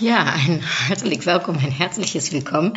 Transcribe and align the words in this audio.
Ja, 0.00 0.24
ein 0.24 0.60
herzlich 0.88 1.24
willkommen, 1.24 1.58
ein 1.58 1.70
herzliches 1.70 2.30
Willkommen 2.30 2.74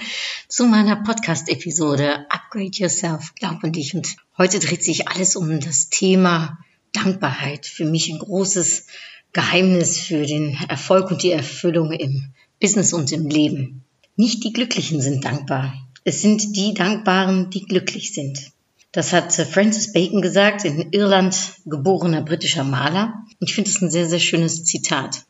zu 0.48 0.66
meiner 0.66 0.96
Podcast-Episode 0.96 2.26
Upgrade 2.30 2.72
Yourself, 2.72 3.36
glaub 3.36 3.62
an 3.62 3.74
dich. 3.74 3.94
Und 3.94 4.16
heute 4.38 4.60
dreht 4.60 4.86
sich 4.86 5.10
alles 5.10 5.36
um 5.36 5.60
das 5.60 5.90
Thema 5.90 6.60
Dankbarkeit. 6.94 7.66
Für 7.66 7.84
mich 7.84 8.10
ein 8.10 8.20
großes 8.20 8.88
Geheimnis 9.34 9.98
für 9.98 10.26
den 10.26 10.58
Erfolg 10.70 11.12
und 11.12 11.22
die 11.22 11.32
Erfüllung 11.32 11.92
im 11.92 12.32
Business 12.62 12.94
und 12.94 13.12
im 13.12 13.28
Leben. 13.28 13.84
Nicht 14.16 14.46
die 14.46 14.54
Glücklichen 14.54 15.02
sind 15.02 15.26
dankbar. 15.26 15.74
Es 16.06 16.22
sind 16.22 16.56
die 16.56 16.74
Dankbaren, 16.74 17.50
die 17.50 17.66
glücklich 17.66 18.14
sind. 18.14 18.52
Das 18.94 19.12
hat 19.12 19.34
Francis 19.34 19.92
Bacon 19.92 20.22
gesagt, 20.22 20.64
in 20.64 20.94
Irland 20.94 21.36
geborener 21.66 22.22
britischer 22.22 22.64
Maler. 22.64 23.14
Und 23.42 23.50
ich 23.50 23.56
finde 23.56 23.72
es 23.72 23.82
ein 23.82 23.92
sehr, 23.92 24.08
sehr 24.08 24.20
schönes 24.20 24.64
Zitat. 24.64 25.26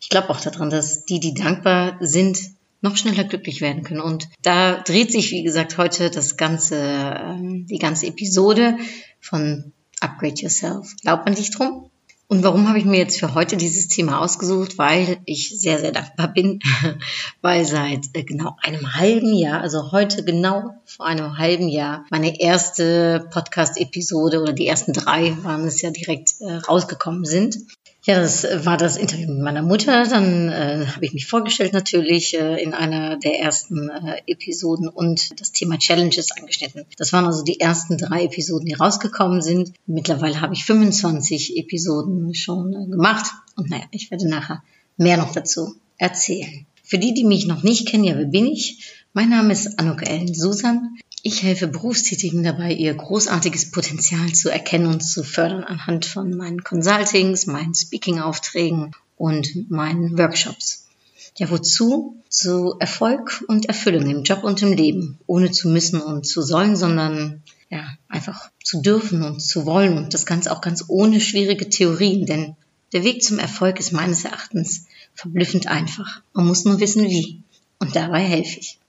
Ich 0.00 0.08
glaube 0.08 0.30
auch 0.30 0.40
daran, 0.40 0.70
dass 0.70 1.04
die, 1.04 1.20
die 1.20 1.34
dankbar 1.34 1.96
sind, 2.00 2.38
noch 2.80 2.96
schneller 2.96 3.24
glücklich 3.24 3.60
werden 3.60 3.82
können. 3.82 4.00
Und 4.00 4.28
da 4.42 4.80
dreht 4.80 5.12
sich, 5.12 5.30
wie 5.30 5.42
gesagt, 5.42 5.76
heute 5.76 6.10
das 6.10 6.36
ganze, 6.36 6.76
ähm, 6.76 7.66
die 7.66 7.78
ganze 7.78 8.06
Episode 8.06 8.78
von 9.20 9.72
Upgrade 10.00 10.40
Yourself. 10.40 10.96
Glaubt 11.02 11.26
man 11.26 11.34
dich 11.34 11.50
drum? 11.50 11.90
Und 12.30 12.44
warum 12.44 12.68
habe 12.68 12.78
ich 12.78 12.84
mir 12.84 12.98
jetzt 12.98 13.18
für 13.18 13.34
heute 13.34 13.56
dieses 13.56 13.88
Thema 13.88 14.20
ausgesucht? 14.20 14.78
Weil 14.78 15.18
ich 15.24 15.52
sehr, 15.60 15.80
sehr 15.80 15.90
dankbar 15.90 16.28
bin, 16.28 16.60
weil 17.42 17.64
seit 17.64 18.06
äh, 18.12 18.22
genau 18.22 18.56
einem 18.62 18.94
halben 18.94 19.34
Jahr, 19.34 19.60
also 19.60 19.90
heute 19.90 20.24
genau 20.24 20.70
vor 20.86 21.06
einem 21.06 21.38
halben 21.38 21.68
Jahr, 21.68 22.04
meine 22.08 22.40
erste 22.40 23.26
Podcast-Episode 23.32 24.40
oder 24.40 24.52
die 24.52 24.68
ersten 24.68 24.92
drei 24.92 25.36
waren 25.42 25.66
es 25.66 25.82
ja 25.82 25.90
direkt 25.90 26.40
äh, 26.40 26.52
rausgekommen 26.52 27.24
sind. 27.24 27.56
Ja, 28.02 28.18
das 28.18 28.44
war 28.64 28.78
das 28.78 28.96
Interview 28.96 29.28
mit 29.28 29.42
meiner 29.42 29.60
Mutter. 29.60 30.04
Dann 30.06 30.48
äh, 30.48 30.86
habe 30.86 31.04
ich 31.04 31.12
mich 31.12 31.26
vorgestellt 31.26 31.74
natürlich 31.74 32.38
äh, 32.38 32.62
in 32.62 32.72
einer 32.72 33.18
der 33.18 33.40
ersten 33.40 33.90
äh, 33.90 34.22
Episoden 34.26 34.88
und 34.88 35.38
das 35.38 35.52
Thema 35.52 35.78
Challenges 35.78 36.30
angeschnitten. 36.30 36.86
Das 36.96 37.12
waren 37.12 37.26
also 37.26 37.44
die 37.44 37.60
ersten 37.60 37.98
drei 37.98 38.24
Episoden, 38.24 38.66
die 38.66 38.74
rausgekommen 38.74 39.42
sind. 39.42 39.74
Mittlerweile 39.86 40.40
habe 40.40 40.54
ich 40.54 40.64
25 40.64 41.58
Episoden 41.58 42.34
schon 42.34 42.72
äh, 42.72 42.86
gemacht 42.90 43.26
und 43.56 43.68
naja, 43.68 43.84
ich 43.90 44.10
werde 44.10 44.28
nachher 44.28 44.62
mehr 44.96 45.18
noch 45.18 45.32
dazu 45.32 45.74
erzählen. 45.98 46.66
Für 46.82 46.98
die, 46.98 47.12
die 47.12 47.24
mich 47.24 47.46
noch 47.46 47.62
nicht 47.62 47.86
kennen, 47.86 48.04
ja, 48.04 48.16
wer 48.16 48.24
bin 48.24 48.46
ich? 48.46 48.94
Mein 49.12 49.28
Name 49.28 49.52
ist 49.52 49.78
Anuk 49.78 50.08
Ellen 50.08 50.34
Susan. 50.34 50.96
Ich 51.22 51.42
helfe 51.42 51.68
Berufstätigen 51.68 52.42
dabei, 52.42 52.72
ihr 52.72 52.94
großartiges 52.94 53.72
Potenzial 53.72 54.32
zu 54.32 54.48
erkennen 54.48 54.86
und 54.86 55.00
zu 55.00 55.22
fördern 55.22 55.64
anhand 55.64 56.06
von 56.06 56.34
meinen 56.34 56.64
Consultings, 56.64 57.46
meinen 57.46 57.74
Speaking-Aufträgen 57.74 58.92
und 59.16 59.70
meinen 59.70 60.16
Workshops. 60.16 60.86
Ja, 61.36 61.50
wozu? 61.50 62.16
Zu 62.30 62.76
Erfolg 62.78 63.44
und 63.48 63.66
Erfüllung 63.66 64.08
im 64.08 64.22
Job 64.22 64.44
und 64.44 64.62
im 64.62 64.72
Leben, 64.72 65.18
ohne 65.26 65.50
zu 65.50 65.68
müssen 65.68 66.00
und 66.00 66.26
zu 66.26 66.42
sollen, 66.42 66.76
sondern 66.76 67.42
ja, 67.68 67.86
einfach 68.08 68.50
zu 68.64 68.80
dürfen 68.80 69.22
und 69.22 69.40
zu 69.40 69.66
wollen 69.66 69.98
und 69.98 70.14
das 70.14 70.26
Ganze 70.26 70.52
auch 70.52 70.60
ganz 70.60 70.84
ohne 70.88 71.20
schwierige 71.20 71.68
Theorien, 71.68 72.24
denn 72.24 72.56
der 72.92 73.04
Weg 73.04 73.22
zum 73.22 73.38
Erfolg 73.38 73.78
ist 73.78 73.92
meines 73.92 74.24
Erachtens 74.24 74.86
verblüffend 75.14 75.66
einfach. 75.66 76.22
Man 76.32 76.46
muss 76.46 76.64
nur 76.64 76.80
wissen, 76.80 77.04
wie. 77.04 77.42
Und 77.78 77.94
dabei 77.94 78.20
helfe 78.20 78.58
ich. 78.58 78.79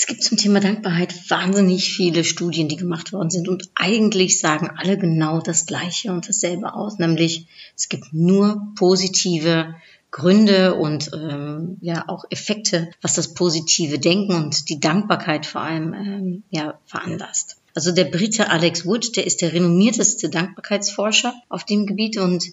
Es 0.00 0.06
gibt 0.06 0.22
zum 0.22 0.38
Thema 0.38 0.60
Dankbarkeit 0.60 1.28
wahnsinnig 1.28 1.92
viele 1.92 2.22
Studien, 2.22 2.68
die 2.68 2.76
gemacht 2.76 3.12
worden 3.12 3.30
sind 3.30 3.48
und 3.48 3.68
eigentlich 3.74 4.38
sagen 4.38 4.70
alle 4.76 4.96
genau 4.96 5.40
das 5.40 5.66
Gleiche 5.66 6.12
und 6.12 6.28
dasselbe 6.28 6.72
aus, 6.72 7.00
nämlich 7.00 7.48
es 7.76 7.88
gibt 7.88 8.12
nur 8.12 8.62
positive 8.76 9.74
Gründe 10.12 10.76
und 10.76 11.10
ähm, 11.12 11.78
ja 11.80 12.04
auch 12.08 12.24
Effekte, 12.30 12.92
was 13.02 13.14
das 13.14 13.34
positive 13.34 13.98
Denken 13.98 14.36
und 14.36 14.68
die 14.68 14.78
Dankbarkeit 14.78 15.46
vor 15.46 15.62
allem 15.62 15.92
ähm, 15.94 16.42
ja 16.50 16.78
veranlasst. 16.86 17.56
Also 17.74 17.90
der 17.90 18.04
Brite 18.04 18.50
Alex 18.50 18.86
Wood, 18.86 19.16
der 19.16 19.26
ist 19.26 19.42
der 19.42 19.52
renommierteste 19.52 20.30
Dankbarkeitsforscher 20.30 21.34
auf 21.48 21.64
dem 21.64 21.86
Gebiet 21.86 22.18
und 22.18 22.44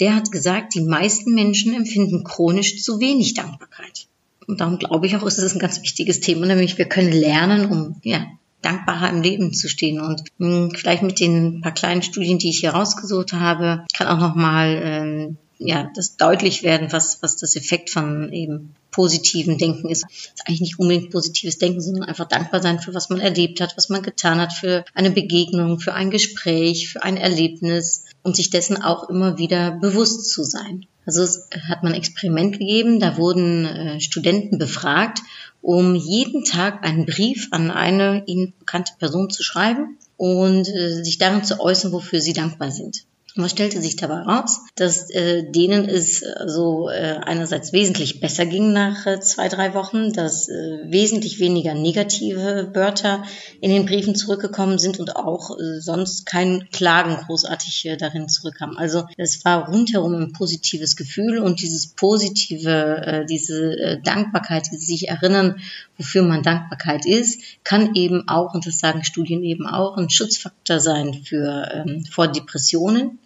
der 0.00 0.16
hat 0.16 0.32
gesagt, 0.32 0.74
die 0.74 0.80
meisten 0.80 1.34
Menschen 1.34 1.74
empfinden 1.74 2.24
chronisch 2.24 2.82
zu 2.82 3.00
wenig 3.00 3.34
Dankbarkeit. 3.34 4.06
Und 4.46 4.60
darum 4.60 4.78
glaube 4.78 5.06
ich 5.06 5.16
auch, 5.16 5.24
ist 5.24 5.38
es 5.38 5.54
ein 5.54 5.58
ganz 5.58 5.82
wichtiges 5.82 6.20
Thema, 6.20 6.46
nämlich 6.46 6.78
wir 6.78 6.86
können 6.86 7.12
lernen, 7.12 7.66
um 7.66 7.96
ja, 8.02 8.26
dankbarer 8.62 9.10
im 9.10 9.22
Leben 9.22 9.52
zu 9.52 9.68
stehen. 9.68 10.00
Und 10.00 10.22
mh, 10.38 10.70
vielleicht 10.76 11.02
mit 11.02 11.20
den 11.20 11.60
paar 11.60 11.72
kleinen 11.72 12.02
Studien, 12.02 12.38
die 12.38 12.50
ich 12.50 12.60
hier 12.60 12.70
rausgesucht 12.70 13.32
habe, 13.32 13.84
kann 13.96 14.08
auch 14.08 14.20
nochmal 14.20 14.80
ähm, 14.82 15.36
ja, 15.58 15.90
das 15.94 16.16
deutlich 16.16 16.62
werden, 16.62 16.92
was, 16.92 17.22
was 17.22 17.36
das 17.36 17.56
Effekt 17.56 17.90
von 17.90 18.32
eben 18.32 18.74
positiven 18.90 19.58
Denken 19.58 19.88
ist. 19.88 20.04
Das 20.04 20.12
ist 20.12 20.42
eigentlich 20.46 20.60
nicht 20.60 20.78
unbedingt 20.78 21.10
positives 21.10 21.58
Denken, 21.58 21.80
sondern 21.80 22.04
einfach 22.04 22.28
dankbar 22.28 22.60
sein 22.60 22.78
für 22.78 22.94
was 22.94 23.08
man 23.08 23.20
erlebt 23.20 23.60
hat, 23.60 23.76
was 23.76 23.88
man 23.88 24.02
getan 24.02 24.40
hat, 24.40 24.52
für 24.52 24.84
eine 24.94 25.10
Begegnung, 25.10 25.80
für 25.80 25.94
ein 25.94 26.10
Gespräch, 26.10 26.88
für 26.88 27.02
ein 27.02 27.16
Erlebnis 27.16 28.04
und 28.22 28.36
sich 28.36 28.50
dessen 28.50 28.82
auch 28.82 29.08
immer 29.08 29.38
wieder 29.38 29.72
bewusst 29.72 30.30
zu 30.30 30.44
sein. 30.44 30.86
Also 31.06 31.22
es 31.22 31.48
hat 31.68 31.82
man 31.82 31.92
ein 31.92 31.98
Experiment 31.98 32.58
gegeben, 32.58 33.00
da 33.00 33.16
wurden 33.16 33.64
äh, 33.64 34.00
Studenten 34.00 34.58
befragt, 34.58 35.20
um 35.62 35.94
jeden 35.94 36.44
Tag 36.44 36.84
einen 36.84 37.06
Brief 37.06 37.48
an 37.52 37.70
eine 37.70 38.24
ihnen 38.26 38.52
bekannte 38.58 38.92
Person 38.98 39.30
zu 39.30 39.42
schreiben 39.42 39.96
und 40.16 40.68
äh, 40.68 41.02
sich 41.02 41.18
darin 41.18 41.44
zu 41.44 41.60
äußern, 41.60 41.92
wofür 41.92 42.20
sie 42.20 42.32
dankbar 42.32 42.72
sind. 42.72 43.04
Und 43.36 43.44
was 43.44 43.50
stellte 43.50 43.82
sich 43.82 43.96
dabei 43.96 44.20
raus? 44.20 44.60
Dass 44.76 45.10
äh, 45.10 45.50
denen 45.50 45.86
es 45.86 46.22
äh, 46.22 46.44
so 46.46 46.88
äh, 46.88 47.20
einerseits 47.22 47.74
wesentlich 47.74 48.18
besser 48.20 48.46
ging 48.46 48.72
nach 48.72 49.04
äh, 49.04 49.20
zwei, 49.20 49.48
drei 49.48 49.74
Wochen, 49.74 50.14
dass 50.14 50.48
äh, 50.48 50.78
wesentlich 50.86 51.38
weniger 51.38 51.74
negative 51.74 52.70
Wörter 52.74 53.24
in 53.60 53.70
den 53.70 53.84
Briefen 53.84 54.14
zurückgekommen 54.14 54.78
sind 54.78 54.98
und 54.98 55.16
auch 55.16 55.50
äh, 55.58 55.80
sonst 55.80 56.24
kein 56.24 56.68
Klagen 56.72 57.16
großartig 57.26 57.84
äh, 57.84 57.96
darin 57.98 58.30
zurückkam. 58.30 58.78
Also 58.78 59.04
es 59.18 59.44
war 59.44 59.68
rundherum 59.68 60.14
ein 60.14 60.32
positives 60.32 60.96
Gefühl 60.96 61.38
und 61.38 61.60
dieses 61.60 61.88
positive, 61.88 63.02
äh, 63.04 63.26
diese 63.26 63.78
äh, 63.78 64.00
Dankbarkeit, 64.02 64.70
die 64.72 64.78
sich 64.78 65.08
erinnern, 65.08 65.60
wofür 65.98 66.22
man 66.22 66.42
Dankbarkeit 66.42 67.04
ist, 67.04 67.42
kann 67.64 67.94
eben 67.94 68.28
auch, 68.28 68.54
und 68.54 68.66
das 68.66 68.78
sagen 68.78 69.04
Studien 69.04 69.42
eben 69.42 69.66
auch, 69.66 69.98
ein 69.98 70.08
Schutzfaktor 70.08 70.80
sein 70.80 71.12
für 71.12 71.68
ähm, 71.74 72.06
vor 72.10 72.28
Depressionen 72.28 73.18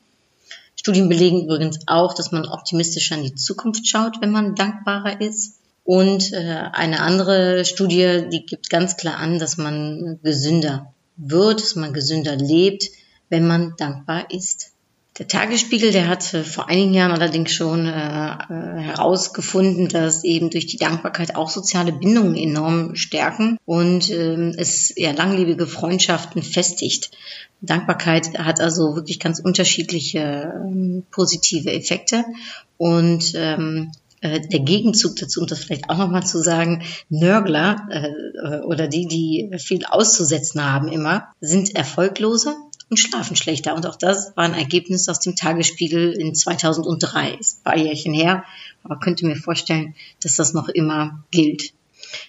Studien 0.81 1.11
belegen 1.11 1.45
übrigens 1.45 1.81
auch, 1.89 2.15
dass 2.15 2.33
man 2.33 2.47
optimistischer 2.47 3.15
in 3.15 3.23
die 3.23 3.35
Zukunft 3.35 3.87
schaut, 3.87 4.23
wenn 4.23 4.31
man 4.31 4.55
dankbarer 4.55 5.21
ist. 5.21 5.59
Und 5.85 6.33
äh, 6.33 6.71
eine 6.73 7.01
andere 7.01 7.67
Studie, 7.67 8.25
die 8.33 8.47
gibt 8.47 8.71
ganz 8.71 8.97
klar 8.97 9.19
an, 9.19 9.39
dass 9.39 9.59
man 9.59 10.21
gesünder 10.23 10.95
wird, 11.19 11.61
dass 11.61 11.77
man 11.77 11.93
gesünder 11.93 12.35
lebt, 12.35 12.89
wenn 13.29 13.47
man 13.47 13.75
dankbar 13.77 14.31
ist. 14.31 14.73
Der 15.21 15.29
Tagesspiegel, 15.29 15.93
der 15.93 16.09
hat 16.09 16.33
äh, 16.33 16.43
vor 16.45 16.71
einigen 16.71 16.95
Jahren 16.95 17.13
allerdings 17.13 17.53
schon 17.53 17.87
äh, 17.87 17.91
äh, 17.91 18.81
herausgefunden, 18.81 19.87
dass 19.87 20.25
eben 20.25 20.49
durch 20.49 20.65
die 20.65 20.79
Dankbarkeit 20.79 21.37
auch 21.37 21.51
soziale 21.51 21.93
Bindungen 21.93 22.37
enorm 22.37 22.97
stärken 22.97 23.59
und 23.67 24.11
ähm, 24.11 24.55
es 24.57 24.95
ja 24.97 25.13
langlebige 25.13 25.67
Freundschaften 25.67 26.43
festigt. 26.43 27.11
Dankbarkeit 27.61 28.39
hat 28.39 28.63
also 28.63 28.97
wirklich 28.97 29.21
ganz 29.21 29.41
unterschiedliche 29.41 30.55
ähm, 30.57 31.03
positive 31.11 31.71
Effekte 31.71 32.25
und 32.79 33.35
ähm, 33.35 33.93
äh, 34.23 34.41
der 34.41 34.61
Gegenzug 34.61 35.17
dazu, 35.17 35.43
um 35.43 35.47
das 35.47 35.59
vielleicht 35.59 35.91
auch 35.91 35.99
nochmal 35.99 36.25
zu 36.25 36.43
sagen, 36.43 36.83
Nörgler 37.11 37.87
äh, 37.91 38.61
oder 38.61 38.89
die, 38.89 39.07
die 39.07 39.51
viel 39.59 39.85
auszusetzen 39.85 40.65
haben 40.65 40.89
immer, 40.89 41.27
sind 41.43 41.77
erfolgloser 41.77 42.57
und 42.91 42.99
schlafen 42.99 43.37
schlechter. 43.37 43.75
Und 43.75 43.87
auch 43.87 43.97
das 43.97 44.37
war 44.37 44.45
ein 44.45 44.55
Ergebnis 44.55 45.09
aus 45.09 45.21
dem 45.21 45.37
Tagesspiegel 45.37 46.13
in 46.13 46.35
2003. 46.35 47.35
Ist 47.35 47.61
ein 47.61 47.65
paar 47.65 47.79
Jährchen 47.79 48.13
her, 48.13 48.45
aber 48.83 48.99
könnte 48.99 49.27
mir 49.27 49.37
vorstellen, 49.37 49.95
dass 50.23 50.37
das 50.37 50.53
noch 50.53 50.69
immer 50.69 51.25
gilt. 51.31 51.73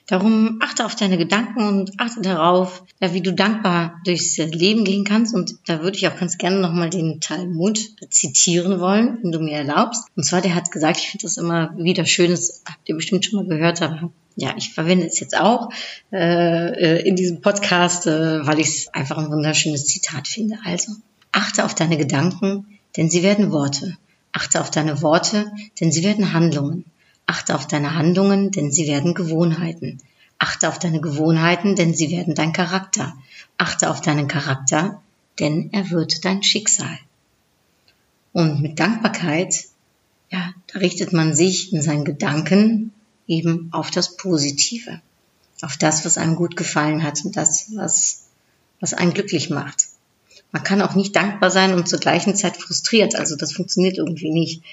Darum 0.07 0.59
achte 0.61 0.85
auf 0.85 0.95
deine 0.95 1.17
Gedanken 1.17 1.67
und 1.67 1.99
achte 1.99 2.21
darauf, 2.21 2.83
ja, 2.99 3.13
wie 3.13 3.21
du 3.21 3.33
dankbar 3.33 3.99
durchs 4.05 4.37
Leben 4.37 4.83
gehen 4.83 5.03
kannst. 5.03 5.33
Und 5.33 5.55
da 5.67 5.81
würde 5.81 5.97
ich 5.97 6.07
auch 6.07 6.17
ganz 6.17 6.37
gerne 6.37 6.59
nochmal 6.59 6.89
den 6.89 7.19
Talmud 7.19 7.79
zitieren 8.09 8.79
wollen, 8.79 9.19
wenn 9.21 9.31
du 9.31 9.39
mir 9.39 9.57
erlaubst. 9.57 10.05
Und 10.15 10.23
zwar, 10.23 10.41
der 10.41 10.55
hat 10.55 10.71
gesagt, 10.71 10.99
ich 10.99 11.09
finde 11.09 11.23
das 11.23 11.37
immer 11.37 11.75
wieder 11.77 12.05
schön, 12.05 12.31
das 12.31 12.63
habt 12.65 12.87
ihr 12.87 12.95
bestimmt 12.95 13.25
schon 13.25 13.39
mal 13.39 13.55
gehört, 13.55 13.81
aber 13.81 14.11
ja, 14.35 14.53
ich 14.57 14.73
verwende 14.73 15.05
es 15.05 15.19
jetzt 15.19 15.37
auch 15.37 15.69
äh, 16.11 17.07
in 17.07 17.15
diesem 17.15 17.41
Podcast, 17.41 18.07
äh, 18.07 18.45
weil 18.45 18.59
ich 18.59 18.67
es 18.67 18.87
einfach 18.93 19.17
ein 19.17 19.29
wunderschönes 19.29 19.85
Zitat 19.85 20.27
finde. 20.27 20.57
Also, 20.63 20.93
achte 21.31 21.65
auf 21.65 21.75
deine 21.75 21.97
Gedanken, 21.97 22.79
denn 22.97 23.09
sie 23.09 23.23
werden 23.23 23.51
Worte. 23.51 23.97
Achte 24.31 24.61
auf 24.61 24.71
deine 24.71 25.01
Worte, 25.01 25.51
denn 25.79 25.91
sie 25.91 26.03
werden 26.03 26.33
Handlungen. 26.33 26.85
Achte 27.31 27.55
auf 27.55 27.65
deine 27.65 27.95
Handlungen, 27.95 28.51
denn 28.51 28.73
sie 28.73 28.87
werden 28.87 29.13
Gewohnheiten. 29.13 29.99
Achte 30.37 30.67
auf 30.67 30.79
deine 30.79 30.99
Gewohnheiten, 30.99 31.77
denn 31.77 31.93
sie 31.93 32.11
werden 32.11 32.35
dein 32.35 32.51
Charakter. 32.51 33.13
Achte 33.57 33.89
auf 33.89 34.01
deinen 34.01 34.27
Charakter, 34.27 35.01
denn 35.39 35.69
er 35.71 35.91
wird 35.91 36.25
dein 36.25 36.43
Schicksal. 36.43 36.99
Und 38.33 38.61
mit 38.61 38.81
Dankbarkeit, 38.81 39.63
ja, 40.29 40.53
da 40.73 40.79
richtet 40.79 41.13
man 41.13 41.33
sich 41.33 41.71
in 41.71 41.81
seinen 41.81 42.03
Gedanken 42.03 42.91
eben 43.27 43.69
auf 43.71 43.91
das 43.91 44.17
Positive, 44.17 44.99
auf 45.61 45.77
das, 45.77 46.03
was 46.03 46.17
einem 46.17 46.35
gut 46.35 46.57
gefallen 46.57 47.01
hat 47.01 47.23
und 47.23 47.37
das, 47.37 47.67
was, 47.77 48.25
was 48.81 48.93
einen 48.93 49.13
glücklich 49.13 49.49
macht. 49.49 49.85
Man 50.51 50.63
kann 50.63 50.81
auch 50.81 50.95
nicht 50.95 51.15
dankbar 51.15 51.49
sein 51.49 51.75
und 51.75 51.87
zur 51.87 51.99
gleichen 51.99 52.35
Zeit 52.35 52.57
frustriert. 52.57 53.15
Also 53.15 53.37
das 53.37 53.53
funktioniert 53.53 53.97
irgendwie 53.97 54.31
nicht. 54.31 54.63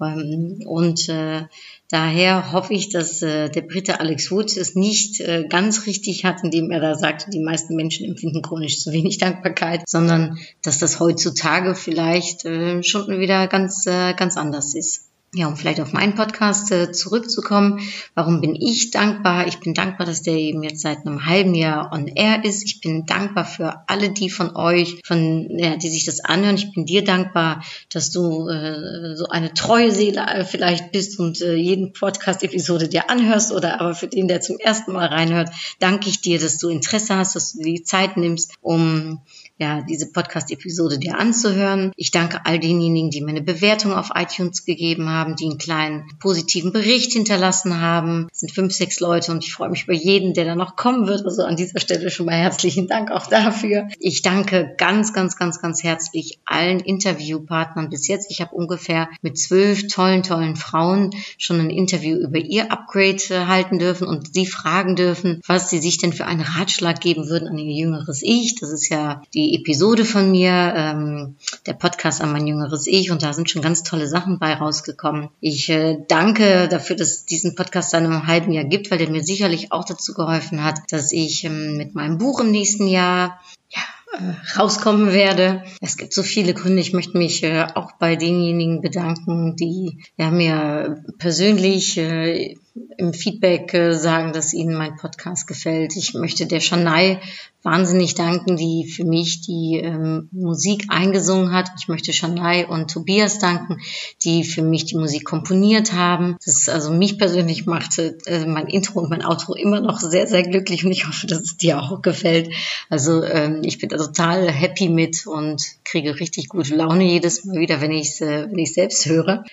Ähm, 0.00 0.62
und 0.66 1.08
äh, 1.08 1.44
daher 1.88 2.52
hoffe 2.52 2.74
ich, 2.74 2.90
dass 2.90 3.22
äh, 3.22 3.48
der 3.48 3.62
Brite 3.62 4.00
Alex 4.00 4.30
Wood 4.30 4.56
es 4.56 4.74
nicht 4.74 5.20
äh, 5.20 5.46
ganz 5.48 5.86
richtig 5.86 6.24
hat, 6.24 6.44
indem 6.44 6.70
er 6.70 6.80
da 6.80 6.94
sagt, 6.94 7.32
die 7.32 7.40
meisten 7.40 7.74
Menschen 7.76 8.06
empfinden 8.06 8.42
chronisch 8.42 8.80
zu 8.82 8.92
wenig 8.92 9.18
Dankbarkeit, 9.18 9.88
sondern 9.88 10.38
dass 10.62 10.78
das 10.78 11.00
heutzutage 11.00 11.74
vielleicht 11.74 12.44
äh, 12.44 12.82
schon 12.82 13.18
wieder 13.18 13.46
ganz, 13.48 13.86
äh, 13.86 14.14
ganz 14.14 14.36
anders 14.36 14.74
ist. 14.74 15.07
Ja, 15.34 15.46
um 15.46 15.58
vielleicht 15.58 15.80
auf 15.80 15.92
meinen 15.92 16.14
Podcast 16.14 16.72
äh, 16.72 16.90
zurückzukommen. 16.90 17.80
Warum 18.14 18.40
bin 18.40 18.54
ich 18.54 18.90
dankbar? 18.90 19.46
Ich 19.46 19.60
bin 19.60 19.74
dankbar, 19.74 20.06
dass 20.06 20.22
der 20.22 20.32
eben 20.32 20.62
jetzt 20.62 20.80
seit 20.80 21.06
einem 21.06 21.26
halben 21.26 21.54
Jahr 21.54 21.92
on 21.92 22.06
air 22.06 22.46
ist. 22.46 22.64
Ich 22.64 22.80
bin 22.80 23.04
dankbar 23.04 23.44
für 23.44 23.82
alle 23.88 24.08
die 24.08 24.30
von 24.30 24.56
euch, 24.56 25.02
von 25.04 25.50
ja, 25.58 25.76
die 25.76 25.90
sich 25.90 26.06
das 26.06 26.20
anhören. 26.20 26.56
Ich 26.56 26.72
bin 26.72 26.86
dir 26.86 27.04
dankbar, 27.04 27.62
dass 27.90 28.10
du 28.10 28.48
äh, 28.48 29.16
so 29.16 29.28
eine 29.28 29.52
treue 29.52 29.92
Seele 29.92 30.22
äh, 30.22 30.44
vielleicht 30.46 30.92
bist 30.92 31.18
und 31.18 31.42
äh, 31.42 31.56
jeden 31.56 31.92
Podcast-Episode 31.92 32.88
dir 32.88 33.10
anhörst 33.10 33.52
oder 33.52 33.82
aber 33.82 33.94
für 33.94 34.08
den, 34.08 34.28
der 34.28 34.40
zum 34.40 34.56
ersten 34.58 34.92
Mal 34.94 35.08
reinhört, 35.08 35.50
danke 35.78 36.08
ich 36.08 36.22
dir, 36.22 36.40
dass 36.40 36.56
du 36.56 36.70
Interesse 36.70 37.16
hast, 37.16 37.36
dass 37.36 37.52
du 37.52 37.62
die 37.62 37.82
Zeit 37.82 38.16
nimmst, 38.16 38.54
um 38.62 39.20
ja, 39.58 39.82
diese 39.82 40.12
Podcast-Episode 40.12 40.98
dir 40.98 41.18
anzuhören. 41.18 41.92
Ich 41.96 42.12
danke 42.12 42.46
all 42.46 42.60
denjenigen, 42.60 43.10
die 43.10 43.20
mir 43.20 43.30
eine 43.30 43.42
Bewertung 43.42 43.92
auf 43.92 44.10
iTunes 44.14 44.64
gegeben 44.64 45.08
haben, 45.08 45.34
die 45.34 45.46
einen 45.46 45.58
kleinen 45.58 46.04
positiven 46.20 46.72
Bericht 46.72 47.12
hinterlassen 47.12 47.80
haben. 47.80 48.28
Es 48.32 48.40
sind 48.40 48.52
fünf, 48.52 48.72
sechs 48.72 49.00
Leute 49.00 49.32
und 49.32 49.44
ich 49.44 49.52
freue 49.52 49.70
mich 49.70 49.84
über 49.84 49.94
jeden, 49.94 50.32
der 50.32 50.44
da 50.44 50.54
noch 50.54 50.76
kommen 50.76 51.08
wird. 51.08 51.24
Also 51.24 51.42
an 51.42 51.56
dieser 51.56 51.80
Stelle 51.80 52.10
schon 52.10 52.26
mal 52.26 52.36
herzlichen 52.36 52.86
Dank 52.86 53.10
auch 53.10 53.26
dafür. 53.26 53.88
Ich 53.98 54.22
danke 54.22 54.74
ganz, 54.78 55.12
ganz, 55.12 55.36
ganz, 55.36 55.60
ganz 55.60 55.82
herzlich 55.82 56.38
allen 56.44 56.78
Interviewpartnern 56.78 57.90
bis 57.90 58.06
jetzt. 58.06 58.30
Ich 58.30 58.40
habe 58.40 58.54
ungefähr 58.54 59.08
mit 59.22 59.38
zwölf 59.38 59.88
tollen, 59.88 60.22
tollen 60.22 60.54
Frauen 60.54 61.10
schon 61.36 61.58
ein 61.58 61.70
Interview 61.70 62.16
über 62.16 62.38
ihr 62.38 62.70
Upgrade 62.70 63.22
äh, 63.30 63.46
halten 63.46 63.78
dürfen 63.78 64.06
und 64.06 64.32
sie 64.32 64.46
fragen 64.46 64.94
dürfen, 64.94 65.40
was 65.46 65.70
sie 65.70 65.78
sich 65.78 65.98
denn 65.98 66.12
für 66.12 66.26
einen 66.26 66.42
Ratschlag 66.42 67.00
geben 67.00 67.28
würden 67.28 67.48
an 67.48 67.58
ihr 67.58 67.72
jüngeres 67.72 68.22
Ich. 68.22 68.54
Das 68.60 68.70
ist 68.70 68.88
ja 68.88 69.22
Episode 69.54 70.04
von 70.04 70.30
mir, 70.30 70.74
ähm, 70.76 71.36
der 71.66 71.74
Podcast 71.74 72.20
an 72.20 72.32
mein 72.32 72.46
jüngeres 72.46 72.86
Ich 72.86 73.10
und 73.10 73.22
da 73.22 73.32
sind 73.32 73.50
schon 73.50 73.62
ganz 73.62 73.82
tolle 73.82 74.08
Sachen 74.08 74.38
bei 74.38 74.54
rausgekommen. 74.54 75.30
Ich 75.40 75.68
äh, 75.68 75.98
danke 76.08 76.68
dafür, 76.68 76.96
dass 76.96 77.08
es 77.10 77.26
diesen 77.26 77.54
Podcast 77.54 77.90
seit 77.90 78.04
einem 78.04 78.26
halben 78.26 78.52
Jahr 78.52 78.64
gibt, 78.64 78.90
weil 78.90 78.98
der 78.98 79.10
mir 79.10 79.22
sicherlich 79.22 79.72
auch 79.72 79.84
dazu 79.84 80.14
geholfen 80.14 80.64
hat, 80.64 80.80
dass 80.90 81.12
ich 81.12 81.44
ähm, 81.44 81.76
mit 81.76 81.94
meinem 81.94 82.18
Buch 82.18 82.40
im 82.40 82.50
nächsten 82.50 82.86
Jahr 82.86 83.40
ja, 83.70 83.82
äh, 84.18 84.58
rauskommen 84.58 85.12
werde. 85.12 85.62
Es 85.80 85.96
gibt 85.96 86.12
so 86.12 86.22
viele 86.22 86.54
Gründe. 86.54 86.80
Ich 86.80 86.92
möchte 86.92 87.18
mich 87.18 87.42
äh, 87.42 87.66
auch 87.74 87.92
bei 87.92 88.16
denjenigen 88.16 88.80
bedanken, 88.80 89.56
die 89.56 89.98
ja, 90.16 90.30
mir 90.30 91.02
persönlich 91.18 91.98
äh, 91.98 92.56
im 92.96 93.12
Feedback 93.12 93.72
äh, 93.74 93.92
sagen, 93.94 94.32
dass 94.32 94.52
ihnen 94.52 94.76
mein 94.76 94.96
Podcast 94.96 95.46
gefällt. 95.46 95.96
Ich 95.96 96.14
möchte 96.14 96.46
der 96.46 96.60
Shanai 96.60 97.20
wahnsinnig 97.62 98.14
danken, 98.14 98.56
die 98.56 98.86
für 98.86 99.04
mich 99.04 99.40
die 99.40 99.80
ähm, 99.82 100.28
Musik 100.32 100.86
eingesungen 100.88 101.52
hat. 101.52 101.70
Ich 101.78 101.88
möchte 101.88 102.12
Shanai 102.12 102.66
und 102.66 102.90
Tobias 102.90 103.38
danken, 103.38 103.78
die 104.22 104.44
für 104.44 104.62
mich 104.62 104.84
die 104.84 104.96
Musik 104.96 105.24
komponiert 105.24 105.92
haben. 105.92 106.36
Das 106.44 106.56
ist 106.56 106.70
also 106.70 106.92
mich 106.92 107.18
persönlich 107.18 107.66
machte 107.66 108.16
äh, 108.26 108.46
mein 108.46 108.68
Intro 108.68 109.00
und 109.00 109.10
mein 109.10 109.24
Outro 109.24 109.54
immer 109.54 109.80
noch 109.80 109.98
sehr, 110.00 110.26
sehr 110.26 110.44
glücklich 110.44 110.84
und 110.84 110.92
ich 110.92 111.06
hoffe, 111.06 111.26
dass 111.26 111.40
es 111.40 111.56
dir 111.56 111.80
auch 111.80 112.00
gefällt. 112.00 112.54
Also 112.88 113.24
ähm, 113.24 113.62
ich 113.64 113.78
bin 113.78 113.88
da 113.88 113.96
total 113.96 114.50
happy 114.50 114.88
mit 114.88 115.26
und 115.26 115.62
kriege 115.84 116.20
richtig 116.20 116.48
gute 116.48 116.76
Laune 116.76 117.04
jedes 117.04 117.44
Mal 117.44 117.58
wieder, 117.58 117.80
wenn 117.80 117.92
ich 117.92 118.08
es 118.08 118.20
äh, 118.20 118.46
selbst 118.66 119.06
höre. 119.06 119.44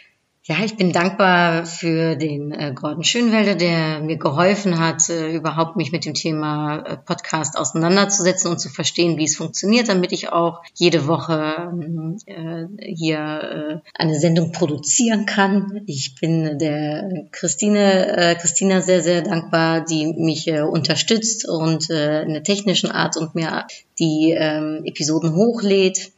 Ja, 0.48 0.58
ich 0.64 0.78
bin 0.78 0.92
dankbar 0.92 1.66
für 1.66 2.16
den 2.16 2.52
äh, 2.52 2.72
Gordon 2.72 3.04
Schönwelder, 3.04 3.56
der 3.56 4.00
mir 4.02 4.18
geholfen 4.18 4.78
hat, 4.78 5.10
äh, 5.10 5.32
überhaupt 5.32 5.76
mich 5.76 5.92
mit 5.92 6.06
dem 6.06 6.14
Thema 6.14 6.86
äh, 6.86 6.98
Podcast 6.98 7.58
auseinanderzusetzen 7.58 8.52
und 8.52 8.60
zu 8.60 8.70
verstehen, 8.70 9.18
wie 9.18 9.24
es 9.24 9.38
funktioniert, 9.38 9.90
damit 9.90 10.12
ich 10.12 10.30
auch 10.30 10.62
jede 10.76 11.08
Woche 11.08 11.72
ähm, 11.72 12.18
äh, 12.28 12.68
hier 12.94 13.82
äh, 13.84 13.90
eine 13.96 14.20
Sendung 14.20 14.52
produzieren 14.52 15.26
kann. 15.26 15.82
Ich 15.88 16.14
bin 16.14 16.60
der 16.60 17.10
Christine, 17.32 18.16
äh, 18.16 18.36
Christina 18.36 18.82
sehr, 18.82 19.02
sehr 19.02 19.24
dankbar, 19.24 19.84
die 19.84 20.06
mich 20.06 20.52
unterstützt 20.52 21.50
und 21.50 21.90
in 21.90 22.34
der 22.34 22.44
technischen 22.44 22.92
Art 22.92 23.18
und 23.18 23.34
mir 23.34 23.66
die 23.98 24.32
äh, 24.32 24.88
Episoden 24.88 25.34
hochlädt. 25.34 26.12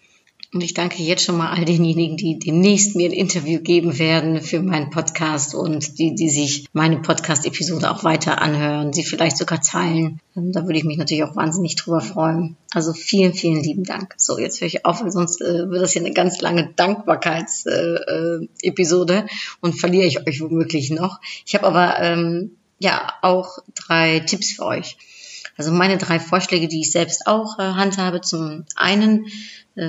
Und 0.54 0.62
ich 0.62 0.74
danke 0.74 1.04
jetzt 1.04 1.26
schon 1.26 1.38
mal 1.38 1.52
all 1.52 1.66
denjenigen, 1.66 2.16
die 2.16 2.40
demnächst 2.40 2.96
mir 2.96 3.10
ein 3.10 3.14
Interview 3.14 3.60
geben 3.60 4.00
werden 4.00 4.42
für 4.42 4.62
meinen 4.62 4.92
Podcast 4.92 5.54
und 5.54 6.00
die, 6.00 6.16
die 6.16 6.30
sich 6.30 6.68
meine 6.72 7.00
Podcast-Episode 7.00 7.92
auch 7.92 8.06
weiter 8.06 8.42
anhören, 8.42 8.94
sie 8.94 9.04
vielleicht 9.04 9.38
sogar 9.38 9.60
teilen. 9.62 10.22
Ähm, 10.38 10.54
da 10.54 10.64
würde 10.64 10.80
ich 10.80 10.86
mich 10.86 10.98
natürlich 10.98 11.26
auch 11.26 11.36
wahnsinnig 11.36 11.76
drüber 11.76 12.00
freuen. 12.00 12.56
Also 12.72 12.94
vielen, 12.94 13.34
vielen 13.34 13.62
lieben 13.62 13.84
Dank. 13.84 14.14
So, 14.16 14.40
jetzt 14.40 14.62
höre 14.62 14.68
ich 14.68 14.86
auf, 14.86 15.04
weil 15.04 15.12
sonst 15.12 15.42
äh, 15.42 15.70
wird 15.70 15.82
das 15.82 15.96
ja 15.96 16.02
eine 16.02 16.14
ganz 16.14 16.40
lange 16.40 16.72
Dankbarkeits-Episode 16.76 19.14
äh, 19.14 19.20
äh, 19.20 19.26
und 19.60 19.74
verliere 19.74 20.06
ich 20.06 20.26
euch 20.26 20.40
womöglich 20.40 20.92
noch. 20.92 21.20
Ich 21.46 21.56
habe 21.56 21.68
aber 21.68 22.00
ähm, 22.00 22.52
ja 22.80 23.12
auch 23.22 23.58
drei 23.76 24.22
Tipps 24.22 24.54
für 24.54 24.66
euch. 24.66 24.96
Also 25.58 25.72
meine 25.72 25.98
drei 25.98 26.20
Vorschläge, 26.20 26.68
die 26.68 26.82
ich 26.82 26.92
selbst 26.92 27.26
auch 27.26 27.58
äh, 27.60 27.64
handhabe. 27.64 28.22
Zum 28.22 28.66
einen 28.76 29.26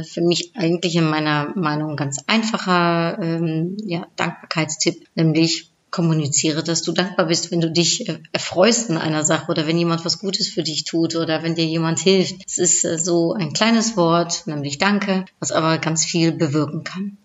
für 0.04 0.20
mich 0.20 0.52
eigentlich 0.54 0.96
in 0.96 1.08
meiner 1.08 1.52
Meinung 1.56 1.96
ganz 1.96 2.22
einfacher 2.26 3.18
ähm, 3.20 3.76
ja, 3.84 4.06
Dankbarkeitstipp, 4.16 5.06
nämlich 5.14 5.70
kommuniziere, 5.90 6.62
dass 6.62 6.82
du 6.82 6.92
dankbar 6.92 7.26
bist, 7.26 7.50
wenn 7.50 7.60
du 7.60 7.70
dich 7.70 8.08
äh, 8.08 8.18
erfreust 8.32 8.90
in 8.90 8.98
einer 8.98 9.24
Sache 9.24 9.50
oder 9.50 9.66
wenn 9.66 9.78
jemand 9.78 10.04
was 10.04 10.18
Gutes 10.18 10.48
für 10.48 10.62
dich 10.62 10.84
tut 10.84 11.16
oder 11.16 11.42
wenn 11.42 11.54
dir 11.54 11.64
jemand 11.64 11.98
hilft. 11.98 12.42
Es 12.46 12.58
ist 12.58 12.84
äh, 12.84 12.98
so 12.98 13.32
ein 13.32 13.52
kleines 13.52 13.96
Wort, 13.96 14.46
nämlich 14.46 14.78
Danke, 14.78 15.24
was 15.40 15.52
aber 15.52 15.78
ganz 15.78 16.04
viel 16.04 16.32
bewirken 16.32 16.84
kann. 16.84 17.16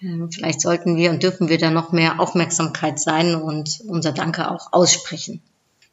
Ähm, 0.00 0.30
vielleicht 0.30 0.60
sollten 0.60 0.96
wir 0.96 1.10
und 1.10 1.22
dürfen 1.22 1.48
wir 1.48 1.58
da 1.58 1.70
noch 1.70 1.92
mehr 1.92 2.20
Aufmerksamkeit 2.20 3.00
sein 3.00 3.34
und 3.34 3.80
unser 3.88 4.12
Danke 4.12 4.50
auch 4.50 4.72
aussprechen. 4.72 5.42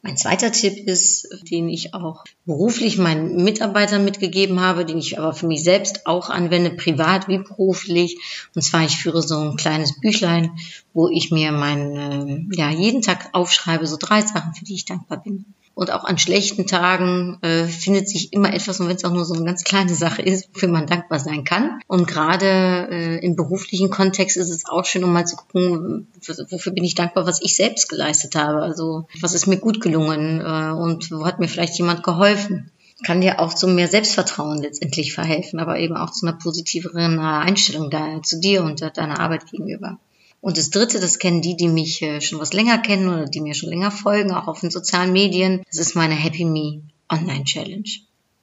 Mein 0.02 0.16
zweiter 0.16 0.52
Tipp 0.52 0.86
ist, 0.86 1.28
den 1.50 1.68
ich 1.68 1.94
auch 1.94 2.24
beruflich 2.44 2.96
meinen 2.96 3.42
Mitarbeitern 3.42 4.04
mitgegeben 4.04 4.60
habe, 4.60 4.84
den 4.84 4.98
ich 4.98 5.18
aber 5.18 5.32
für 5.32 5.48
mich 5.48 5.64
selbst 5.64 6.06
auch 6.06 6.30
anwende, 6.30 6.70
privat 6.70 7.26
wie 7.26 7.38
beruflich. 7.38 8.18
Und 8.54 8.62
zwar, 8.62 8.84
ich 8.84 8.96
führe 8.96 9.22
so 9.22 9.38
ein 9.38 9.56
kleines 9.56 9.98
Büchlein, 10.00 10.52
wo 10.92 11.08
ich 11.08 11.32
mir 11.32 11.50
meinen, 11.50 12.50
ja, 12.52 12.70
jeden 12.70 13.02
Tag 13.02 13.30
aufschreibe, 13.32 13.86
so 13.86 13.96
drei 13.98 14.22
Sachen, 14.22 14.54
für 14.54 14.64
die 14.64 14.74
ich 14.74 14.84
dankbar 14.84 15.22
bin. 15.22 15.44
Und 15.76 15.90
auch 15.90 16.04
an 16.04 16.16
schlechten 16.16 16.66
Tagen 16.66 17.36
äh, 17.42 17.64
findet 17.66 18.08
sich 18.08 18.32
immer 18.32 18.54
etwas, 18.54 18.80
und 18.80 18.88
wenn 18.88 18.96
es 18.96 19.04
auch 19.04 19.12
nur 19.12 19.26
so 19.26 19.34
eine 19.34 19.44
ganz 19.44 19.62
kleine 19.62 19.94
Sache 19.94 20.22
ist, 20.22 20.48
wofür 20.54 20.70
man 20.70 20.86
dankbar 20.86 21.18
sein 21.18 21.44
kann. 21.44 21.80
Und 21.86 22.08
gerade 22.08 22.88
äh, 22.90 23.18
im 23.18 23.36
beruflichen 23.36 23.90
Kontext 23.90 24.38
ist 24.38 24.48
es 24.48 24.64
auch 24.64 24.86
schön, 24.86 25.04
um 25.04 25.12
mal 25.12 25.26
zu 25.26 25.36
gucken, 25.36 26.08
wofür 26.48 26.72
bin 26.72 26.82
ich 26.82 26.94
dankbar, 26.94 27.26
was 27.26 27.42
ich 27.42 27.56
selbst 27.56 27.90
geleistet 27.90 28.36
habe. 28.36 28.62
Also 28.62 29.06
was 29.20 29.34
ist 29.34 29.46
mir 29.46 29.58
gut 29.58 29.82
gelungen 29.82 30.40
äh, 30.40 30.72
und 30.72 31.10
wo 31.12 31.26
hat 31.26 31.40
mir 31.40 31.48
vielleicht 31.48 31.76
jemand 31.76 32.02
geholfen 32.02 32.70
kann 33.04 33.20
dir 33.20 33.40
auch 33.40 33.52
zu 33.52 33.68
mehr 33.68 33.88
Selbstvertrauen 33.88 34.62
letztendlich 34.62 35.12
verhelfen, 35.12 35.60
aber 35.60 35.78
eben 35.78 35.94
auch 35.98 36.12
zu 36.12 36.26
einer 36.26 36.38
positiveren 36.38 37.18
Einstellung 37.18 37.90
da, 37.90 38.22
zu 38.22 38.40
dir 38.40 38.64
und 38.64 38.80
deiner 38.80 39.20
Arbeit 39.20 39.50
gegenüber. 39.50 39.98
Und 40.46 40.58
das 40.58 40.70
dritte, 40.70 41.00
das 41.00 41.18
kennen 41.18 41.42
die, 41.42 41.56
die 41.56 41.66
mich 41.66 42.02
äh, 42.02 42.20
schon 42.20 42.38
was 42.38 42.52
länger 42.52 42.78
kennen 42.78 43.08
oder 43.08 43.24
die 43.24 43.40
mir 43.40 43.52
schon 43.52 43.68
länger 43.68 43.90
folgen, 43.90 44.30
auch 44.30 44.46
auf 44.46 44.60
den 44.60 44.70
sozialen 44.70 45.10
Medien. 45.12 45.64
Das 45.66 45.80
ist 45.80 45.96
meine 45.96 46.14
Happy 46.14 46.44
Me 46.44 46.82
Online 47.10 47.42
Challenge. 47.42 47.90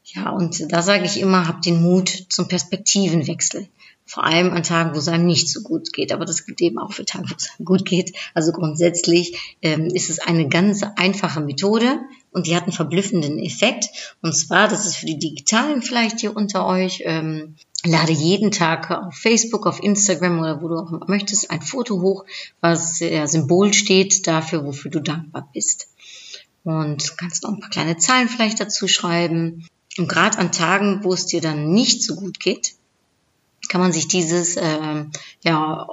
Ja, 0.04 0.32
und 0.32 0.70
da 0.74 0.82
sage 0.82 1.06
ich 1.06 1.22
immer, 1.22 1.48
habt 1.48 1.66
den 1.66 1.82
Mut 1.82 2.10
zum 2.28 2.50
Perspektivenwechsel. 2.50 3.70
Vor 4.06 4.24
allem 4.24 4.52
an 4.52 4.64
Tagen, 4.64 4.94
wo 4.94 5.00
es 5.00 5.08
einem 5.08 5.26
nicht 5.26 5.50
so 5.50 5.62
gut 5.62 5.94
geht. 5.94 6.12
Aber 6.12 6.26
das 6.26 6.46
gilt 6.46 6.62
eben 6.62 6.78
auch 6.78 6.92
für 6.92 7.06
Tage, 7.06 7.30
wo 7.30 7.36
es 7.36 7.50
einem 7.58 7.66
gut 7.66 7.86
geht. 7.86 8.16
Also 8.34 8.52
grundsätzlich 8.52 9.58
ähm, 9.62 9.88
ist 9.88 10.10
es 10.10 10.20
eine 10.20 10.50
ganz 10.50 10.84
einfache 10.98 11.40
Methode 11.42 12.00
und 12.32 12.48
die 12.48 12.56
hat 12.56 12.64
einen 12.64 12.74
verblüffenden 12.74 13.40
Effekt. 13.40 13.86
Und 14.22 14.34
zwar, 14.34 14.68
das 14.68 14.86
ist 14.86 14.98
für 14.98 15.06
die 15.06 15.20
Digitalen 15.20 15.82
vielleicht 15.82 16.20
hier 16.20 16.36
unter 16.36 16.66
euch, 16.66 17.02
ähm, 17.06 17.56
lade 17.86 18.14
jeden 18.14 18.52
Tag 18.52 18.92
auf 18.92 19.16
Facebook, 19.16 19.68
auf 19.68 19.82
Instagram 19.82 20.40
oder 20.40 20.62
wo 20.62 20.68
du 20.68 20.76
auch 20.76 21.08
möchtest, 21.08 21.52
ein 21.52 21.62
Foto 21.62 22.02
hoch, 22.02 22.26
was 22.62 23.00
ja, 23.00 23.28
Symbol 23.28 23.74
steht 23.74 24.26
dafür, 24.28 24.66
wofür 24.66 24.92
du 24.92 25.02
dankbar 25.02 25.50
bist. 25.54 25.88
Und 26.64 27.18
kannst 27.18 27.44
noch 27.44 27.52
ein 27.52 27.60
paar 27.60 27.70
kleine 27.70 27.98
Zahlen 27.98 28.30
vielleicht 28.30 28.60
dazu 28.60 28.88
schreiben. 28.88 29.68
Und 29.98 30.08
gerade 30.08 30.38
an 30.40 30.52
Tagen, 30.52 31.04
wo 31.04 31.14
es 31.14 31.26
dir 31.26 31.42
dann 31.42 31.72
nicht 31.72 32.04
so 32.04 32.16
gut 32.16 32.40
geht, 32.40 32.76
kann 33.70 33.82
man 33.82 33.92
sich 33.92 34.08
dieses 34.08 34.58
äh, 34.58 35.06
ja, 35.44 35.88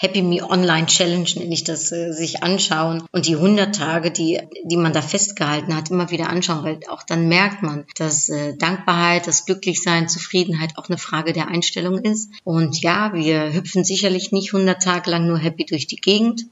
Happy 0.00 0.22
Me 0.22 0.48
Online 0.48 0.86
Challenge, 0.86 1.28
nenne 1.34 1.52
ich 1.52 1.64
das, 1.64 1.90
äh, 1.90 2.12
sich 2.12 2.44
anschauen 2.44 3.02
und 3.10 3.26
die 3.26 3.34
100 3.34 3.74
Tage, 3.74 4.12
die, 4.12 4.40
die 4.62 4.76
man 4.76 4.92
da 4.92 5.02
festgehalten 5.02 5.74
hat, 5.74 5.90
immer 5.90 6.12
wieder 6.12 6.28
anschauen, 6.30 6.62
weil 6.62 6.78
auch 6.88 7.02
dann 7.02 7.26
merkt 7.26 7.64
man, 7.64 7.84
dass 7.96 8.28
äh, 8.28 8.56
Dankbarkeit, 8.56 9.26
das 9.26 9.44
Glücklichsein, 9.44 10.08
Zufriedenheit 10.08 10.78
auch 10.78 10.88
eine 10.88 10.98
Frage 10.98 11.32
der 11.32 11.48
Einstellung 11.48 11.98
ist. 11.98 12.30
Und 12.44 12.80
ja, 12.80 13.12
wir 13.12 13.52
hüpfen 13.52 13.82
sicherlich 13.82 14.30
nicht 14.30 14.54
100 14.54 14.80
Tage 14.80 15.10
lang 15.10 15.26
nur 15.26 15.38
happy 15.38 15.64
durch 15.64 15.88
die 15.88 15.96
Gegend, 15.96 16.44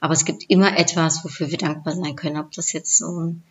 aber 0.00 0.14
es 0.14 0.24
gibt 0.24 0.50
immer 0.50 0.76
etwas, 0.76 1.24
wofür 1.24 1.52
wir 1.52 1.58
dankbar 1.58 1.94
sein 1.94 2.16
können. 2.16 2.38
Ob 2.38 2.50
das 2.50 2.72
jetzt 2.72 2.98
so 2.98 3.06
ein 3.06 3.44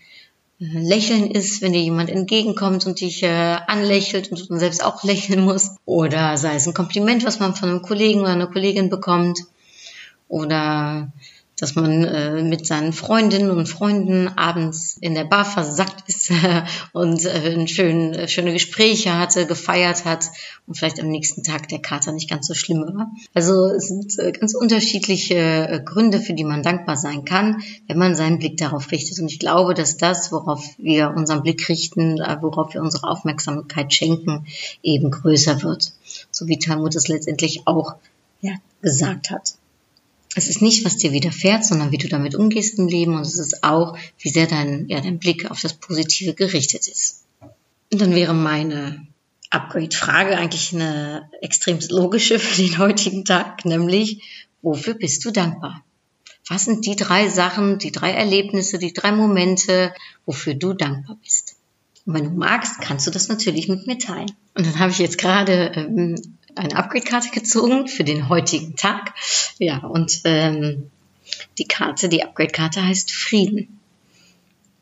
Lächeln 0.63 1.32
ist, 1.32 1.63
wenn 1.63 1.74
dir 1.74 1.82
jemand 1.82 2.12
entgegenkommt 2.12 2.86
und 2.86 3.01
dich 3.01 3.24
äh, 3.24 3.58
anlächelt 3.65 4.30
und 4.30 4.48
du 4.48 4.58
selbst 4.58 4.84
auch 4.86 5.03
lächeln 5.03 5.41
musst. 5.41 5.77
Oder 5.86 6.38
sei 6.38 6.53
es 6.53 6.68
ein 6.68 6.75
Kompliment, 6.75 7.25
was 7.25 7.39
man 7.39 7.56
von 7.56 7.70
einem 7.70 7.82
Kollegen 7.82 8.22
oder 8.22 8.30
einer 8.30 8.46
Kollegin 8.46 8.91
bekommt. 8.91 9.39
Oder 10.27 11.12
dass 11.62 11.75
man 11.75 12.03
äh, 12.03 12.41
mit 12.41 12.65
seinen 12.65 12.91
Freundinnen 12.91 13.51
und 13.51 13.70
Freunden 13.70 14.27
abends 14.30 14.98
in 15.00 15.13
der 15.13 15.25
Bar 15.25 15.46
versackt 15.46 16.10
ist 16.10 16.32
und 16.91 17.24
äh, 17.24 17.68
schön, 17.68 18.15
äh, 18.15 18.27
schöne 18.27 18.51
Gespräche 18.51 19.18
hatte, 19.18 19.46
gefeiert 19.46 20.03
hat 20.03 20.25
und 20.65 20.75
vielleicht 20.75 21.00
am 21.00 21.10
nächsten 21.10 21.44
Tag 21.44 21.68
der 21.68 21.77
Kater 21.80 22.13
nicht 22.13 22.30
ganz 22.30 22.48
so 22.48 22.56
schlimm 22.56 22.82
war. 22.82 23.12
Also 23.36 23.68
es 23.68 23.89
sind 23.89 24.18
äh, 24.18 24.32
ganz 24.32 24.56
unterschiedliche 24.56 25.36
äh, 25.36 25.82
Gründe, 25.86 26.20
für 26.20 26.34
die 26.34 26.44
man 26.44 26.63
dankbar 26.63 26.98
sein 26.98 27.25
kann, 27.25 27.62
wenn 27.88 28.00
man 28.00 28.15
seinen 28.15 28.39
Blick 28.39 28.58
darauf 28.58 28.91
richtet. 28.91 29.20
Und 29.20 29.32
ich 29.32 29.38
glaube, 29.38 29.75
dass 29.75 29.98
das, 29.98 30.32
worauf 30.32 30.65
wir 30.80 31.13
unseren 31.15 31.44
Blick 31.44 31.70
richten, 31.70 32.20
äh, 32.20 32.38
worauf 32.41 32.74
wir 32.74 32.82
unsere 32.82 33.08
Aufmerksamkeit 33.08 33.94
schenken, 33.94 34.48
eben 34.82 35.12
größer 35.12 35.62
wird. 35.62 35.94
So 36.32 36.48
wie 36.48 36.58
Talmud 36.58 36.96
es 36.96 37.08
letztendlich 37.08 37.68
auch 37.68 37.98
ja, 38.41 38.53
gesagt 38.82 39.30
hat 39.30 39.61
es 40.36 40.48
ist 40.48 40.62
nicht, 40.62 40.86
was 40.86 40.98
dir 40.98 41.12
widerfährt, 41.12 41.66
sondern 41.66 41.92
wie 41.92 41.98
du 41.98 42.08
damit 42.08 42.36
umgehst 42.36 42.80
im 42.80 42.88
Leben 42.88 43.16
und 43.16 43.22
es 43.22 43.38
ist 43.38 43.64
auch, 43.64 43.98
wie 44.20 44.30
sehr 44.30 44.48
dein, 44.48 44.88
ja, 44.88 45.02
dein 45.02 45.20
Blick 45.20 45.50
auf 45.52 45.62
das 45.62 45.74
Positive 45.74 46.34
gerichtet 46.34 46.88
ist. 46.88 47.26
Und 47.92 48.02
dann 48.02 48.16
wäre 48.16 48.34
meine 48.34 49.06
Upgrade-Frage 49.50 50.38
eigentlich 50.38 50.74
eine 50.74 51.30
extrem 51.42 51.80
logische 51.90 52.40
für 52.40 52.62
den 52.62 52.78
heutigen 52.78 53.26
Tag, 53.26 53.66
nämlich, 53.66 54.24
wofür 54.62 54.94
bist 54.94 55.26
du 55.26 55.32
dankbar? 55.32 55.84
Was 56.48 56.66
sind 56.66 56.86
die 56.86 56.96
drei 56.96 57.28
Sachen, 57.28 57.78
die 57.78 57.92
drei 57.92 58.12
Erlebnisse, 58.12 58.80
die 58.80 58.94
drei 58.94 59.12
Momente, 59.12 59.94
wofür 60.26 60.54
du 60.54 60.74
dankbar 60.74 61.18
bist? 61.22 61.56
Und 62.06 62.16
wenn 62.16 62.24
du 62.24 62.32
magst, 62.32 62.82
kannst 62.82 63.06
du 63.06 63.12
das 63.12 63.28
natürlich 63.28 63.68
mit 63.68 63.86
mir 63.86 63.98
teilen. 63.98 64.32
Und 64.56 64.66
dann 64.66 64.80
habe 64.80 64.92
ich 64.92 64.98
jetzt 64.98 65.18
gerade 65.18 65.72
ähm, 65.76 66.16
eine 66.55 66.75
Upgrade-Karte 66.75 67.29
gezogen 67.29 67.88
für 67.88 68.03
den 68.03 68.29
heutigen 68.29 68.75
Tag. 68.75 69.13
Ja, 69.58 69.79
und 69.79 70.22
ähm, 70.25 70.91
die 71.58 71.67
Karte, 71.67 72.10
die 72.10 72.24
Upgrade-Karte 72.24 72.86
heißt 72.86 73.12
Frieden. 73.12 73.81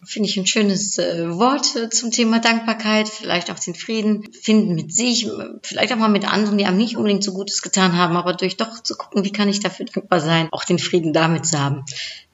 Finde 0.09 0.27
ich 0.27 0.37
ein 0.37 0.47
schönes 0.47 0.97
äh, 0.97 1.29
Wort 1.37 1.75
äh, 1.75 1.89
zum 1.91 2.09
Thema 2.09 2.39
Dankbarkeit, 2.39 3.07
vielleicht 3.07 3.51
auch 3.51 3.59
den 3.59 3.75
Frieden 3.75 4.27
finden 4.33 4.73
mit 4.73 4.91
sich, 4.91 5.29
vielleicht 5.61 5.93
auch 5.93 5.97
mal 5.97 6.09
mit 6.09 6.25
anderen, 6.25 6.57
die 6.57 6.65
einem 6.65 6.77
nicht 6.77 6.97
unbedingt 6.97 7.23
so 7.23 7.31
Gutes 7.31 7.61
getan 7.61 7.95
haben, 7.95 8.17
aber 8.17 8.33
durch 8.33 8.57
doch 8.57 8.81
zu 8.81 8.95
gucken, 8.95 9.23
wie 9.23 9.31
kann 9.31 9.49
ich 9.49 9.59
dafür 9.59 9.85
dankbar 9.85 10.19
sein, 10.19 10.49
auch 10.51 10.63
den 10.63 10.79
Frieden 10.79 11.13
damit 11.13 11.45
zu 11.45 11.59
haben. 11.59 11.85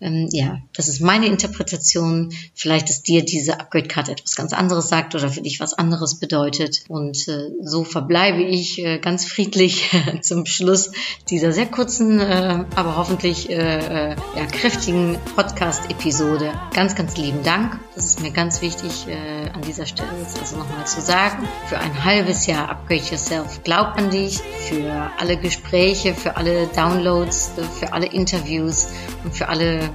Ähm, 0.01 0.29
ja, 0.31 0.59
das 0.73 0.87
ist 0.87 1.01
meine 1.01 1.27
Interpretation. 1.27 2.33
Vielleicht 2.53 2.89
ist 2.89 3.03
dir 3.03 3.23
diese 3.23 3.59
Upgrade-Karte 3.59 4.11
etwas 4.11 4.35
ganz 4.35 4.53
anderes 4.53 4.89
sagt 4.89 5.15
oder 5.15 5.29
für 5.29 5.41
dich 5.41 5.59
was 5.59 5.73
anderes 5.73 6.19
bedeutet. 6.19 6.83
Und 6.89 7.27
äh, 7.27 7.51
so 7.61 7.83
verbleibe 7.83 8.43
ich 8.43 8.79
äh, 8.79 8.99
ganz 8.99 9.25
friedlich 9.25 9.89
zum 10.21 10.45
Schluss 10.45 10.91
dieser 11.29 11.51
sehr 11.51 11.67
kurzen, 11.67 12.19
äh, 12.19 12.65
aber 12.75 12.97
hoffentlich 12.97 13.49
äh, 13.49 14.11
äh, 14.11 14.15
ja, 14.35 14.45
kräftigen 14.45 15.17
Podcast-Episode. 15.35 16.51
Ganz, 16.73 16.95
ganz 16.95 17.15
lieben 17.17 17.43
Dank. 17.43 17.64
Das 17.95 18.05
ist 18.05 18.21
mir 18.21 18.31
ganz 18.31 18.61
wichtig 18.61 19.07
äh, 19.07 19.49
an 19.53 19.61
dieser 19.61 19.85
Stelle 19.85 20.09
jetzt 20.19 20.37
also 20.39 20.57
nochmal 20.57 20.85
zu 20.85 21.01
sagen. 21.01 21.47
Für 21.67 21.79
ein 21.79 22.03
halbes 22.03 22.45
Jahr 22.45 22.69
Upgrade 22.69 23.03
Yourself. 23.03 23.63
Glaub 23.63 23.97
an 23.97 24.09
dich. 24.09 24.41
Für 24.69 25.11
alle 25.17 25.37
Gespräche, 25.37 26.13
für 26.13 26.37
alle 26.37 26.67
Downloads, 26.67 27.51
für 27.79 27.93
alle 27.93 28.07
Interviews 28.07 28.87
und 29.23 29.35
für 29.35 29.47
alle 29.47 29.89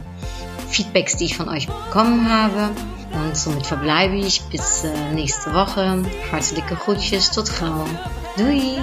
Feedbacks, 0.69 1.17
die 1.17 1.25
ich 1.27 1.37
von 1.37 1.49
euch 1.49 1.67
bekommen 1.67 2.31
habe. 2.31 2.71
Und 3.12 3.37
somit 3.37 3.67
verbleibe 3.67 4.17
ich 4.17 4.43
bis 4.50 4.85
äh, 4.85 5.12
nächste 5.12 5.53
Woche. 5.53 6.03
Hartelijke 6.31 6.77
groetjes, 6.77 7.31
tot 7.31 7.50
gauw. 7.59 7.87
Doei! 8.37 8.79